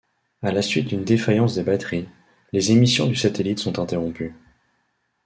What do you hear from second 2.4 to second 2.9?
les